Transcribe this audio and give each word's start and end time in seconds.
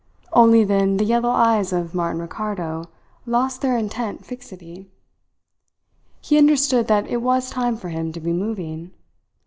Only 0.33 0.63
then 0.63 0.97
the 0.97 1.03
yellow 1.05 1.29
eyes 1.29 1.71
of 1.71 1.93
Martin 1.93 2.21
Ricardo 2.23 2.85
lost 3.27 3.61
their 3.61 3.77
intent 3.77 4.25
fixity. 4.25 4.89
He 6.21 6.39
understood 6.39 6.87
that 6.87 7.05
it 7.05 7.21
was 7.21 7.51
time 7.51 7.77
for 7.77 7.89
him 7.89 8.11
to 8.13 8.19
be 8.19 8.33
moving. 8.33 8.95